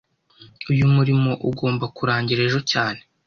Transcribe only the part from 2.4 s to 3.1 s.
ejo cyane